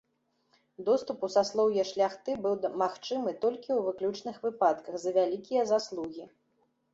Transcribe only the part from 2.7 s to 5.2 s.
магчымы толькі ў выключных выпадках за